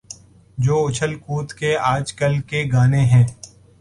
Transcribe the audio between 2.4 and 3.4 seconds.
کے گانے ہیں۔